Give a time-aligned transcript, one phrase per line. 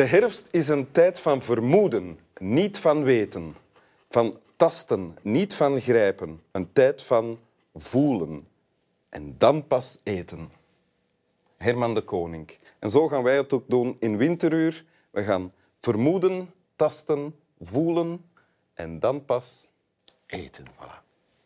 [0.00, 3.56] De herfst is een tijd van vermoeden, niet van weten.
[4.08, 6.40] Van tasten, niet van grijpen.
[6.50, 7.38] Een tijd van
[7.74, 8.48] voelen.
[9.08, 10.50] En dan pas eten.
[11.56, 12.50] Herman de Koning.
[12.78, 14.84] En zo gaan wij het ook doen in Winteruur.
[15.10, 18.24] We gaan vermoeden, tasten, voelen
[18.74, 19.68] en dan pas...
[20.26, 21.02] Eten, voilà.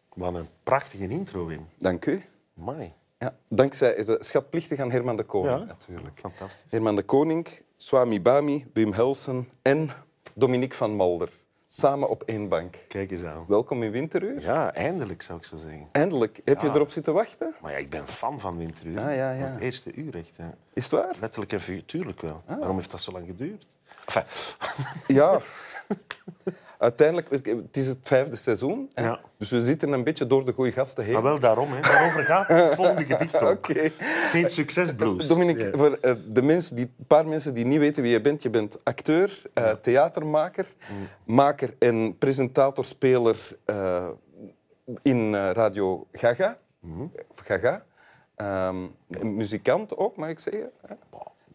[0.09, 1.69] Wat een prachtige intro, Wim.
[1.79, 2.25] Dank u.
[2.53, 2.93] Mooi.
[3.25, 5.65] Ja, dankzij de schatplichtig aan Herman de Koning, Ja.
[5.65, 6.19] natuurlijk.
[6.21, 6.71] Fantastisch.
[6.73, 9.91] Herman de Koning, Swami Bami, Wim Helsen en
[10.35, 11.31] Dominique van Malder.
[11.67, 12.77] Samen op één bank.
[12.89, 13.45] Kijk eens aan.
[13.49, 14.41] Welkom in Winteruur.
[14.41, 15.89] Ja, eindelijk zou ik zo zeggen.
[15.93, 16.41] Eindelijk.
[16.45, 17.55] Heb je erop zitten wachten?
[17.61, 18.99] Maar ja, ik ben fan van Winteruur.
[18.99, 19.47] Ah, ja, ja.
[19.47, 20.37] Het eerste uur echt.
[20.37, 20.45] hè.
[20.73, 21.15] Is het waar?
[21.21, 22.43] Letterlijk en figuurlijk wel.
[22.47, 22.59] Ah.
[22.59, 23.67] Waarom heeft dat zo lang geduurd?
[24.07, 24.23] Enfin,
[25.17, 25.41] Ja.
[26.79, 28.91] Uiteindelijk, het is het vijfde seizoen.
[28.95, 29.05] hè.
[29.05, 29.21] Ja.
[29.39, 31.13] Dus we zitten een beetje door de goede gasten heen.
[31.13, 31.73] maar wel daarom.
[31.73, 31.81] Hè.
[31.81, 33.51] Daarover gaat het volgende gedicht ook.
[33.69, 33.91] Oké.
[34.31, 35.27] Geen succesblues.
[35.29, 35.71] Dominique, Ja.
[35.77, 38.85] voor eh, de mensen die, paar mensen die niet weten wie je bent, je bent
[38.85, 41.09] acteur, eh, theatermaker, Mm.
[41.35, 44.09] maker en presentator-speler eh,
[45.03, 46.59] in eh, Radio Gaga.
[46.81, 47.13] Mm.
[47.31, 47.85] Of Gaga.
[48.37, 48.77] Ehm,
[49.23, 50.71] muzikant ook, mag ik zeggen.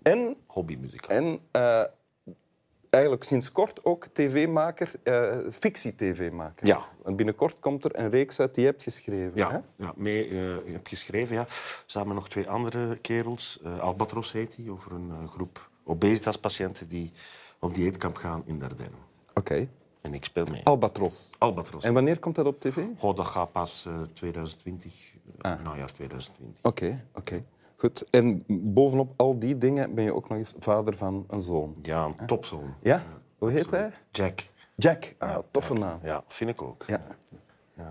[0.03, 1.11] En, Hobbymuzikant.
[1.11, 1.83] en eh,
[2.89, 6.67] eigenlijk sinds kort ook tv-maker, eh, fictie-tv-maker.
[6.67, 6.81] Ja.
[7.05, 9.31] En binnenkort komt er een reeks uit die je hebt geschreven.
[9.33, 9.39] hè?
[9.39, 11.45] Ja, ja mee, eh, ik heb geschreven, ja.
[11.85, 13.59] samen nog twee andere kerels.
[13.63, 17.11] Eh, Albatros heet die, over een eh, groep obesitaspatiënten die
[17.59, 18.97] op dieetkamp gaan in Dardenne.
[19.33, 19.67] Oké.
[20.01, 20.61] En ik speel mee.
[20.63, 21.31] Albatros.
[21.37, 21.83] Albatros.
[21.83, 22.77] En wanneer komt dat op tv?
[22.97, 24.93] Goh, dat gaat pas eh, 2020,
[25.41, 25.63] eh, Ah.
[25.63, 26.59] najaar 2020.
[26.61, 27.43] Oké, oké.
[27.79, 28.09] Goed.
[28.09, 31.75] En bovenop al die dingen ben je ook nog eens vader van een zoon.
[31.81, 32.73] Ja, een topzoon.
[32.81, 33.03] Ja?
[33.37, 33.91] Hoe heet hij?
[34.11, 34.39] Jack.
[34.75, 35.15] Jack.
[35.17, 35.99] Ah, toffe naam.
[36.03, 36.83] Ja, vind ik ook.
[36.87, 37.05] Ja.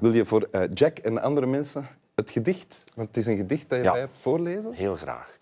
[0.00, 3.68] Wil je voor eh, Jack en andere mensen het gedicht, want het is een gedicht
[3.68, 3.96] dat je Ja.
[3.96, 4.72] hebt voorlezen?
[4.72, 5.38] Heel graag.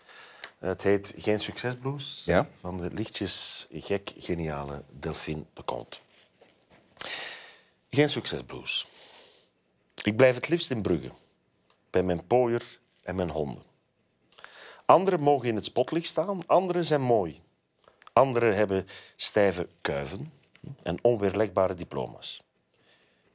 [0.59, 2.47] Het heet Geen Succesblues Ja.
[2.59, 5.97] van de lichtjes gek geniale Delphine de Conte.
[7.89, 8.87] Geen Succesblues.
[10.03, 11.11] Ik blijf het liefst in Brugge,
[11.89, 13.61] bij mijn pooier en mijn honden.
[14.87, 17.41] Anderen mogen in het spotlicht staan, anderen zijn mooi.
[18.13, 20.33] Anderen hebben stijve kuiven
[20.83, 22.41] en onweerlegbare diploma's.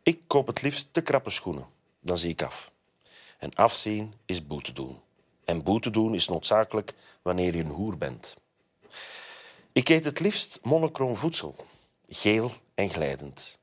[0.03, 1.67] Ik koop het liefst te krappe schoenen,
[2.01, 2.73] dan zie ik af.
[3.39, 5.01] En afzien is boete doen.
[5.45, 8.37] En boete doen is noodzakelijk wanneer je een hoer bent.
[9.73, 11.57] Ik eet het liefst monochroom voedsel,
[12.09, 13.59] geel en glijdend.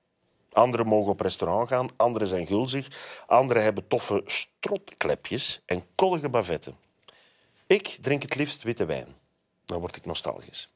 [0.52, 2.88] Anderen mogen op restaurant gaan, anderen zijn gulzig,
[3.28, 6.88] anderen hebben toffe strotklepjes en kollige bavetten.
[7.70, 9.08] Ik drink het liefst witte wijn.
[9.66, 10.70] Dan word ik nostalgisch.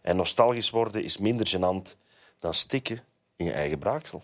[0.00, 1.96] En nostalgisch worden is minder gênant
[2.38, 3.00] dan stikken
[3.36, 4.22] in je eigen braaksel.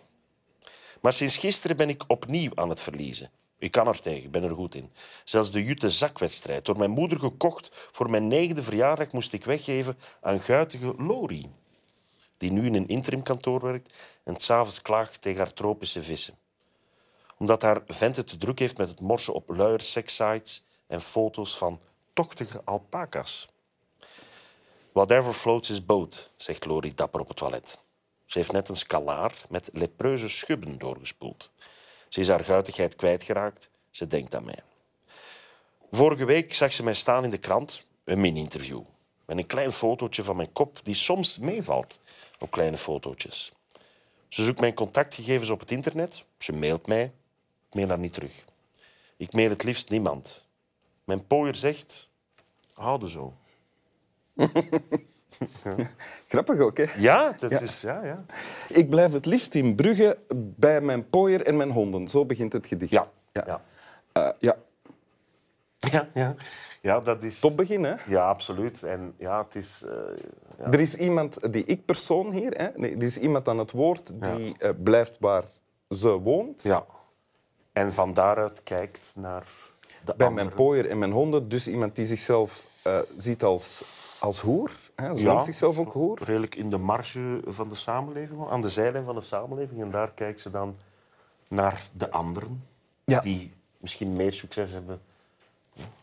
[1.00, 3.30] Maar sinds gisteren ben ik opnieuw aan het verliezen.
[3.58, 4.92] Ik kan er tegen, ik ben er goed in.
[5.24, 9.98] Zelfs de Jute zakwedstrijd, door mijn moeder gekocht voor mijn negende verjaardag, moest ik weggeven
[10.20, 11.50] aan guitige Lori,
[12.36, 13.92] die nu in een interimkantoor werkt
[14.24, 16.38] en s'avonds klaagt tegen haar tropische vissen.
[17.38, 21.58] Omdat haar vent het te druk heeft met het morsen op luier sekssites en foto's
[21.58, 21.80] van
[22.12, 23.48] tochtige alpaca's.
[24.92, 27.78] Whatever floats his boat, zegt Lori dapper op het toilet.
[28.26, 31.50] Ze heeft net een scalaar met lepreuze schubben doorgespoeld.
[32.08, 33.70] Ze is haar guitigheid kwijtgeraakt.
[33.90, 34.62] Ze denkt aan mij.
[35.90, 38.82] Vorige week zag ze mij staan in de krant, een mini-interview.
[39.24, 42.00] Met een klein fotootje van mijn kop, die soms meevalt
[42.38, 43.52] op kleine fotootjes.
[44.28, 46.24] Ze zoekt mijn contactgegevens op het internet.
[46.38, 47.02] Ze mailt mij.
[47.68, 48.44] Ik mail haar niet terug.
[49.16, 50.46] Ik mail het liefst niemand.
[51.12, 52.10] Mijn pooier zegt...
[52.74, 53.34] Houden zo.
[56.28, 56.84] Grappig ook, hè?
[56.96, 57.80] Ja, dat is...
[57.80, 58.24] Ja, ja.
[58.68, 62.08] Ik blijf het liefst in Brugge bij mijn pooier en mijn honden.
[62.08, 62.92] Zo begint het gedicht.
[62.92, 63.06] Ja.
[63.32, 63.44] Ja.
[63.46, 63.62] Ja.
[64.12, 64.56] Eh, ja.
[65.78, 66.34] Ja, ja.
[66.80, 67.40] ja, dat is...
[67.40, 67.94] Top begin, hè?
[68.06, 68.82] Ja, absoluut.
[68.82, 69.82] En ja, het is...
[69.82, 69.92] eh,
[70.58, 70.64] ja.
[70.64, 72.68] Er is iemand, die ik-persoon hier, hè?
[72.74, 75.44] Nee, er is iemand aan het woord die eh, blijft waar
[75.88, 76.62] ze woont.
[76.62, 76.86] Ja.
[77.72, 79.46] En van daaruit kijkt naar
[80.04, 80.34] de Bij anderen.
[80.34, 81.48] mijn pooier en mijn honden.
[81.48, 83.84] Dus iemand die zichzelf eh, ziet als,
[84.20, 84.70] als hoer.
[84.94, 85.16] Hè?
[85.16, 86.18] Ze noemt zichzelf ook hoer.
[86.24, 89.80] Redelijk in de marge van de samenleving, aan de zijlijn van de samenleving.
[89.80, 90.74] En daar kijkt ze dan
[91.48, 92.64] naar de anderen,
[93.04, 93.20] Ja.
[93.20, 95.00] die misschien meer succes hebben.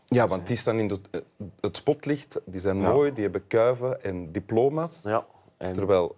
[0.06, 1.20] Ja, want die staan in de, eh,
[1.60, 2.40] het spotlicht.
[2.44, 2.92] Die zijn Ja.
[2.92, 5.02] mooi, die hebben kuiven en diploma's.
[5.02, 5.26] Ja.
[5.56, 6.16] En Terwijl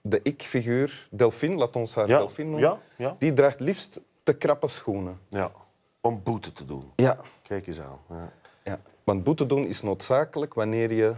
[0.00, 3.16] de ik-figuur, Delphine, laat ons haar Ja, Delphine noemen, ja, ja.
[3.18, 5.18] die draagt liefst te krappe schoenen.
[5.28, 5.50] ja,
[6.08, 6.92] om boete te doen.
[6.96, 7.18] Ja.
[7.42, 7.98] Kijk eens aan.
[8.08, 8.32] Ja.
[8.64, 8.80] ja.
[9.04, 11.14] Want boete doen is noodzakelijk wanneer je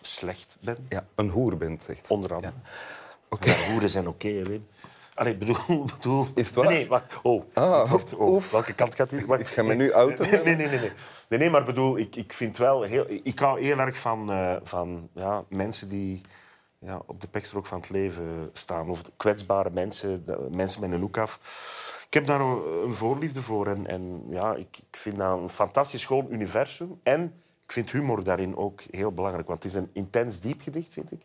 [0.00, 2.12] Slecht ben, ja, een hoer bent, zegt ze.
[2.12, 2.52] onder andere.
[3.28, 3.50] Oké.
[3.50, 4.66] Ja, hoeren zijn oké, hè, Wim.
[5.14, 6.26] Allee, bedoel, bedoel...
[6.34, 6.64] Is het waar?
[6.66, 7.18] Nee, nee, wacht.
[7.22, 8.14] Oh, Ah, wacht.
[8.14, 8.50] Oh, oef.
[8.50, 9.24] welke kant gaat?
[9.26, 9.40] Wacht.
[9.40, 9.92] Ik ga me nu.
[9.94, 10.54] Nee, nee, nee.
[10.56, 10.92] nee, nee.
[11.28, 13.06] Nee, nee, maar bedoel, ik, ik vind wel heel...
[13.22, 16.20] Ik hou heel erg van, eh, van ja, mensen die
[16.80, 18.90] ja, op de pekstrook van het leven staan.
[18.90, 21.38] Of kwetsbare mensen, mensen met een hoek af.
[22.06, 23.66] Ik heb daar een, voorliefde voor.
[23.66, 27.00] En, en ja, ik, ik vind dat een fantastisch schoon universum.
[27.02, 29.46] En ik vind humor daarin ook heel belangrijk.
[29.48, 31.20] Want het is een intens diep gedicht, vind ik.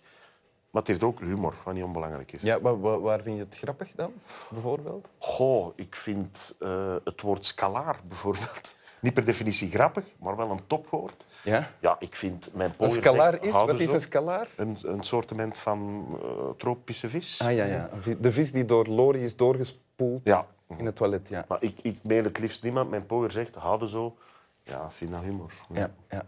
[0.70, 2.42] Maar het heeft ook humor, wat niet onbelangrijk is.
[2.42, 4.14] Ja, wa- wa- waar vind je het grappig dan,
[4.50, 5.08] bijvoorbeeld?
[5.18, 10.68] Goh, ik vind eh, het woord scalaar bijvoorbeeld niet per definitie grappig, maar wel een
[10.68, 11.26] topwoord.
[11.44, 11.72] Ja?
[11.80, 13.54] Ja, ik vind mijn Een scalaar is?
[13.54, 14.48] Wat is een scalaar?
[14.56, 17.42] Een, een soortement van eh, tropische vis.
[17.42, 17.90] Ah ja, ja.
[18.20, 20.46] De vis die door Lori is doorgespoeld Ja.
[20.78, 21.28] in het toilet.
[21.30, 21.46] Ja.
[21.48, 22.90] Maar ik, ik meen het liefst niemand.
[22.90, 24.16] Mijn pooier zegt, houden zo.
[24.64, 25.52] Ja, vind dat humor.
[25.74, 26.24] Ja, ja.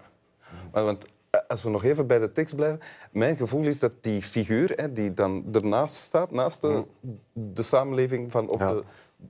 [0.71, 2.79] Maar, want eh, als we nog even bij de tekst blijven,
[3.11, 6.83] mijn gevoel is dat die figuur hè, die dan ernaast staat, naast de,
[7.33, 8.73] de samenleving van, of Ja.
[8.73, 8.83] de,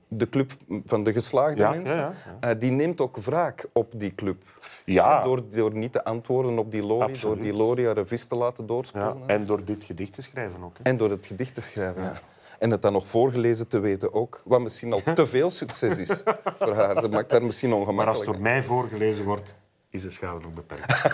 [0.08, 0.52] de club
[0.86, 4.42] van de geslaagde Ja, mensen, ja, ja, eh, die neemt ook wraak op die club.
[4.84, 5.22] Ja.
[5.24, 7.36] Door, door niet te antwoorden op die Lori, Absoluut.
[7.36, 9.16] door die Lori haar vis te laten doorspelen.
[9.26, 10.76] en door dit gedicht te schrijven ook.
[10.78, 10.82] hè.
[10.84, 12.12] En door het gedicht te schrijven.
[12.58, 14.40] En het dan nog voorgelezen te weten ook.
[14.44, 16.22] Wat misschien al te veel succes is
[16.58, 16.94] voor haar.
[16.94, 18.32] Dat maakt haar misschien Maar als het ongemakkelijk.
[18.32, 19.56] door mij voorgelezen wordt,
[19.90, 21.04] is de schade nog beperkt.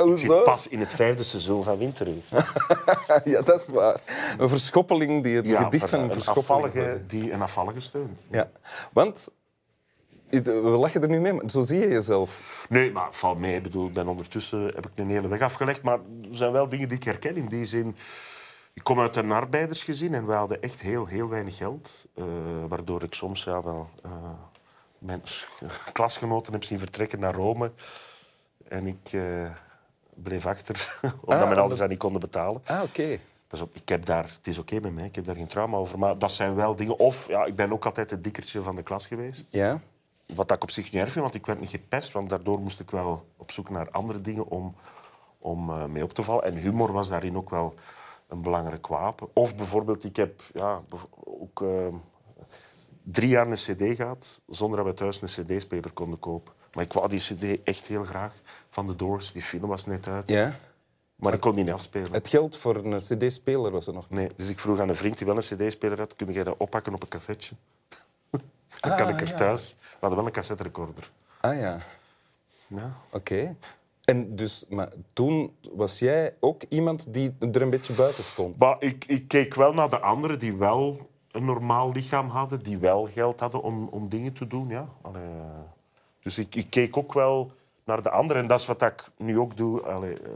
[0.10, 2.22] Ik zit pas in het vijfde seizoen van Winteruur.
[3.24, 4.00] Ja, dat is waar.
[4.38, 8.26] Een verschoppeling die het Ja, gedicht van een afvallige die een afvallige steunt.
[8.30, 8.50] Ja,
[8.92, 9.28] want
[10.30, 12.66] we lachen er nu mee, maar zo zie je jezelf.
[12.68, 13.56] Nee, maar valt mee.
[13.56, 15.82] Ik bedoel, ben ondertussen heb ik een hele weg afgelegd.
[15.82, 15.98] Maar
[16.30, 17.36] er zijn wel dingen die ik herken.
[17.36, 17.96] In die zin,
[18.74, 22.06] ik kom uit een arbeidersgezin en we hadden echt heel, heel weinig geld.
[22.14, 22.24] eh,
[22.68, 24.10] waardoor ik soms ja, wel eh,
[25.06, 25.22] mijn
[25.92, 27.72] klasgenoten heb zien vertrekken naar Rome.
[28.68, 29.50] En ik eh,
[30.14, 32.62] bleef achter, omdat mijn ouders dat niet konden betalen.
[32.66, 33.18] Ah, oké.
[33.46, 35.76] Pas op, ik heb daar, het is oké met mij, ik heb daar geen trauma
[35.76, 35.98] over.
[35.98, 36.98] Maar dat zijn wel dingen...
[36.98, 39.46] Of, ja, ik ben ook altijd het dikkertje van de klas geweest.
[39.48, 39.80] Ja?
[40.34, 42.12] Wat ik op zich niet erg vind, want ik werd niet gepest.
[42.12, 44.74] Want daardoor moest ik wel op zoek naar andere dingen om,
[45.38, 46.44] om eh, mee op te vallen.
[46.44, 47.74] En humor was daarin ook wel
[48.28, 49.28] een belangrijk wapen.
[49.32, 50.80] Of bijvoorbeeld, ik heb ja,
[51.24, 51.94] ook eh,
[53.12, 56.52] drie jaar een cd gehad, zonder dat we thuis een cd-speler konden kopen.
[56.72, 58.32] Maar ik wou die cd echt heel graag
[58.70, 59.32] van The Doors.
[59.32, 60.28] Die film was net uit.
[60.28, 60.58] ja?
[61.16, 62.12] Maar ik kon die niet afspelen.
[62.12, 64.18] Het geld voor een cd-speler was er nog niet.
[64.18, 66.54] Nee, dus ik vroeg aan een vriend die wel een cd-speler had, kun jij dat
[66.58, 67.54] oppakken op een cassetje?
[68.80, 69.36] Dan kan Ah, ik er ja.
[69.36, 69.74] thuis...
[69.78, 71.10] We hadden wel een cassetterecorder.
[71.40, 71.80] Ah ja,
[72.66, 72.92] Ja.
[73.10, 73.56] oké.
[74.04, 78.58] En dus, maar toen was jij ook iemand die er een beetje buiten stond.
[78.58, 82.78] Maar ik, ik keek wel naar de anderen die wel een normaal lichaam hadden, die
[82.78, 84.68] wel geld hadden om, om dingen te doen.
[84.68, 84.88] Ja.
[85.04, 85.20] Eh,
[86.22, 87.50] dus ik, ik keek ook wel
[87.84, 88.42] naar de anderen.
[88.42, 89.82] En dat is wat ik nu ook doe.
[89.82, 90.30] Allee, eh,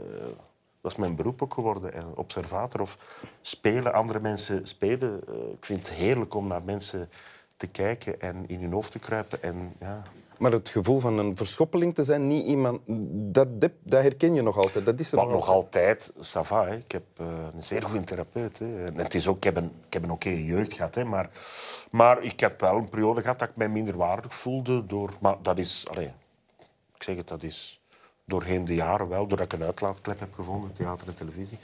[0.81, 1.93] dat is mijn beroep ook geworden.
[1.93, 2.97] eh, observator of
[3.41, 5.23] spelen, andere mensen spelen.
[5.51, 7.09] Ik vind het heerlijk om naar mensen
[7.55, 9.43] te kijken en in hun hoofd te kruipen.
[9.43, 10.03] En, ja.
[10.41, 12.81] Maar het gevoel van een verschoppeling te zijn, niet iemand...
[13.33, 13.71] Dat, dat,
[14.01, 14.85] herken je nog altijd.
[14.85, 16.75] Dat is er Maar nog nog altijd, ça va, hè.
[16.75, 18.59] Ik heb eh, een zeer goede therapeut.
[18.59, 18.85] Hè.
[18.85, 20.95] En het is ook, ik heb een, ik heb een oké jeugd gehad.
[20.95, 21.03] Hè.
[21.05, 21.29] Maar,
[21.91, 24.85] maar ik heb wel een periode gehad dat ik mij minder waardig voelde.
[24.85, 25.85] Door, maar dat is...
[25.91, 26.11] Allee,
[26.95, 27.81] ik zeg het, dat is
[28.25, 29.27] doorheen de jaren wel.
[29.27, 31.57] Doordat ik een uitlaatklep heb gevonden, theater en televisie.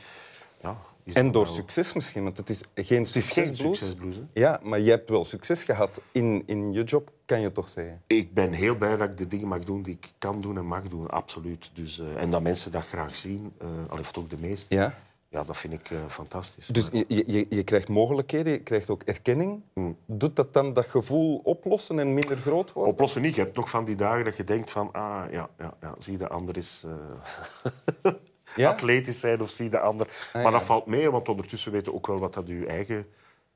[0.61, 4.15] Ja, En door wel- succes misschien, want het is geen Het is geen succesblues.
[4.15, 4.21] hè.
[4.33, 8.01] Ja, maar je hebt wel succes gehad in, in je job, kan je toch zeggen?
[8.07, 10.65] Ik ben heel blij dat ik de dingen mag doen die ik kan doen en
[10.65, 11.09] mag doen.
[11.09, 11.71] Absoluut.
[11.73, 14.75] Dus, eh, en dat mensen dat graag zien, eh al heeft ook de meeste.
[14.75, 14.93] Ja.
[15.29, 16.67] Ja, dat vind ik eh, fantastisch.
[16.67, 19.61] Dus je, je, je krijgt mogelijkheden, je krijgt ook erkenning.
[20.05, 22.93] Doet dat dan dat gevoel oplossen en minder groot worden?
[22.93, 23.35] Oplossen niet.
[23.35, 24.91] Je hebt nog van die dagen dat je denkt van...
[24.91, 26.85] Ah, ja, ja, ja zie de ander is
[28.55, 28.69] Ja?
[28.69, 30.07] atletisch zijn of zie de ander...
[30.33, 30.51] maar ja.
[30.51, 33.07] dat valt mee, want ondertussen weet je ook wel wat dat je eigen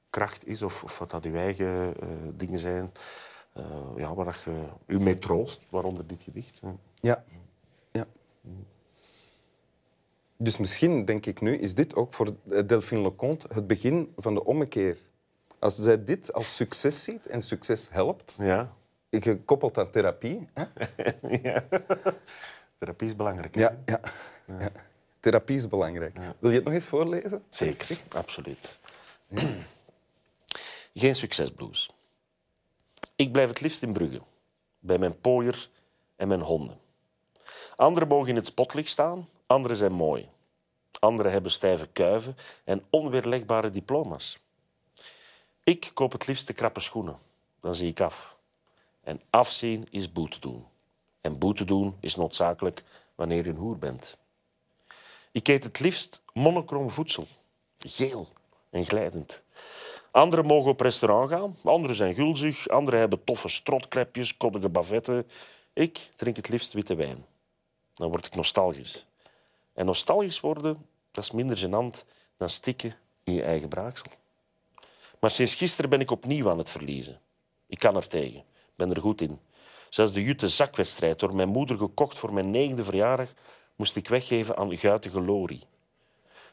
[0.09, 1.93] kracht is of, of wat dat je eigen
[2.37, 2.91] dingen zijn.
[3.53, 3.63] Eh,
[3.97, 6.61] ja, waar je u mee troost, waaronder dit gedicht.
[6.95, 7.23] Ja.
[7.91, 8.07] ja.
[10.37, 14.33] Dus misschien, denk ik nu, is dit ook voor eh, Delphine Leconte het begin van
[14.33, 14.97] de ommekeer.
[15.59, 18.73] Als zij dit als succes ziet en succes helpt, Ja.
[19.09, 20.47] gekoppeld aan therapie.
[20.53, 20.63] Hè?
[21.49, 21.63] ja.
[22.77, 23.55] Therapie is belangrijk.
[23.55, 23.99] Ja, ja,
[24.45, 24.71] ja.
[25.19, 26.17] Therapie is belangrijk.
[26.39, 27.43] Wil je het nog eens voorlezen?
[27.49, 28.79] Zeker, absoluut.
[30.93, 31.89] Geen succesblues.
[33.21, 34.21] Ik blijf het liefst in Brugge,
[34.79, 35.69] bij mijn pooier
[36.15, 36.79] en mijn honden.
[37.75, 40.29] Anderen mogen in het spotlicht staan, anderen zijn mooi.
[40.99, 44.37] Anderen hebben stijve kuiven en onweerlegbare diploma's.
[45.63, 47.17] Ik koop het liefst de krappe schoenen,
[47.59, 48.37] dan zie ik af.
[49.03, 50.65] En afzien is boete doen.
[51.21, 52.83] En boete doen is noodzakelijk
[53.15, 54.17] wanneer je een hoer bent.
[55.31, 57.27] Ik eet het liefst monochroom voedsel.
[57.79, 58.27] Geel
[58.69, 59.43] en glijdend.
[60.11, 65.27] Anderen mogen op restaurant gaan, anderen zijn gulzig, anderen hebben toffe strotklepjes, koddige bavetten.
[65.73, 67.25] Ik drink het liefst witte wijn.
[67.93, 69.05] Dan word ik nostalgisch.
[69.73, 72.05] En nostalgisch worden, dat is minder gênant
[72.37, 74.11] dan stikken in je eigen braaksel.
[75.19, 77.19] Maar sinds gisteren ben ik opnieuw aan het verliezen.
[77.67, 78.43] Ik kan er tegen.
[78.75, 79.39] ben er goed in.
[79.89, 83.33] Zelfs de Jute zakwedstrijd, door mijn moeder gekocht voor mijn negende verjaardag,
[83.75, 85.63] moest ik weggeven aan guitige Lori,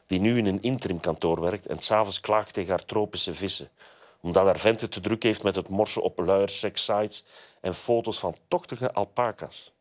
[0.09, 3.69] die nu in een interimkantoor werkt en s'avonds klaagt tegen haar tropische vissen,
[4.19, 7.23] omdat haar vent het te druk heeft met het morsen op luiersex-sites
[7.61, 9.71] en foto's van tochtige alpaca's.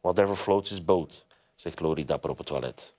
[0.00, 2.94] Whatever floats his boat, zegt Lori dapper op het toilet.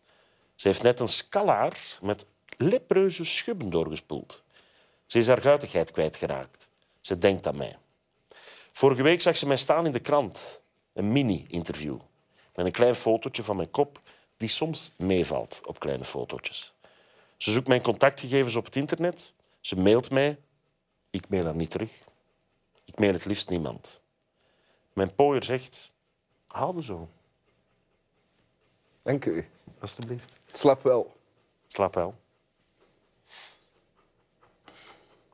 [0.55, 2.25] Ze heeft net een scalaar met
[2.57, 4.43] lepreuze schubben doorgespoeld.
[5.05, 6.69] Ze is haar guitigheid kwijtgeraakt.
[7.01, 7.77] Ze denkt aan mij.
[8.71, 10.61] Vorige week zag ze mij staan in de krant.
[10.93, 11.97] Een mini-interview.
[12.55, 14.01] Met een klein fotootje van mijn kop
[14.39, 16.73] die soms meevalt op kleine fotootjes.
[17.37, 19.33] Ze zoekt mijn contactgegevens op het internet.
[19.59, 20.39] Ze mailt mij.
[21.09, 21.91] Ik mail haar niet terug.
[22.85, 24.01] Ik mail het liefst niemand.
[24.93, 25.91] Mijn pooier zegt...
[26.47, 27.09] Houden zo.
[29.01, 29.49] Dank u.
[29.79, 30.39] Alsjeblieft.
[30.51, 31.15] Slap wel.
[31.67, 32.15] Slaap wel.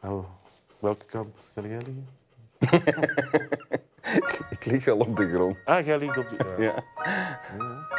[0.01, 0.29] Oh,
[0.79, 2.07] welke kant ga jij liggen?
[4.49, 5.57] Ik lig al op de grond.
[5.65, 6.55] Ah, jij ligt op de...
[6.57, 6.83] ja.
[7.57, 7.94] Ja.